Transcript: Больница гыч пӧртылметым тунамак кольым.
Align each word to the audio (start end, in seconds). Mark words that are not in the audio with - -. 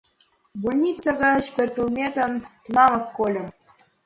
Больница 0.61 1.09
гыч 1.21 1.43
пӧртылметым 1.55 2.31
тунамак 2.63 3.05
кольым. 3.17 3.47